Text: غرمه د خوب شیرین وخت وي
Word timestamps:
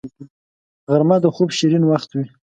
غرمه 0.89 1.17
د 1.21 1.25
خوب 1.35 1.49
شیرین 1.57 1.83
وخت 1.87 2.09
وي 2.13 2.25